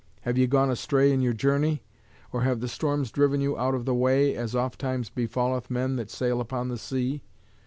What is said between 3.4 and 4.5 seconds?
out of the way,